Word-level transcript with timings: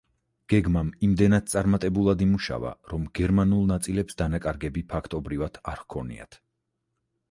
გეგმამ 0.53 0.87
იმდენად 1.07 1.51
წარმატებულად 1.55 2.25
იმუშავა, 2.27 2.73
რომ 2.95 3.07
გერმანულ 3.21 3.71
ნაწილებს 3.75 4.21
დანაკარგები 4.25 4.87
ფაქტობრივად 4.97 5.65
არ 5.75 5.87
ჰქონიათ. 5.89 6.45